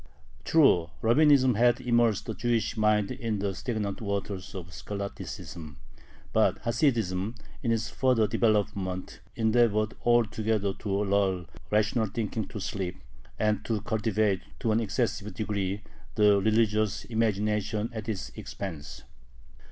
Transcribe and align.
True, 0.43 0.89
Rabbinism 1.03 1.53
had 1.57 1.79
immersed 1.79 2.25
the 2.25 2.33
Jewish 2.33 2.75
mind 2.75 3.11
in 3.11 3.37
the 3.37 3.53
stagnant 3.53 4.01
waters 4.01 4.55
of 4.55 4.73
scholasticism, 4.73 5.77
but 6.33 6.57
Hasidism, 6.63 7.35
in 7.61 7.71
its 7.71 7.91
further 7.91 8.25
development, 8.25 9.19
endeavored 9.35 9.93
altogether 10.03 10.73
to 10.73 11.03
lull 11.03 11.45
rational 11.69 12.07
thinking 12.07 12.47
to 12.47 12.59
sleep, 12.59 12.95
and 13.37 13.63
to 13.65 13.79
cultivate, 13.81 14.41
to 14.61 14.71
an 14.71 14.79
excessive 14.79 15.31
degree, 15.35 15.83
the 16.15 16.41
religious 16.41 17.05
imagination 17.05 17.91
at 17.93 18.09
its 18.09 18.29
expense. 18.29 19.03